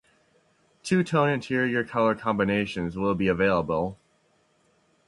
[0.81, 3.99] Two-tone interior color combinations will be available.